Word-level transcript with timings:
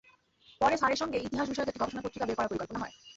পরে 0.61 0.75
স্যারের 0.77 0.99
সঙ্গে 1.01 1.17
ইতিহাসবিষয়ক 1.19 1.69
একটি 1.69 1.81
গবেষণা 1.81 2.03
পত্রিকা 2.03 2.25
বের 2.27 2.37
করার 2.37 2.49
পরিকল্পনা 2.51 2.81
হয়। 2.81 2.93